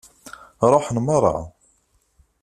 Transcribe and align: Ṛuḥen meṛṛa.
Ṛuḥen 0.71 0.97
meṛṛa. 1.05 1.35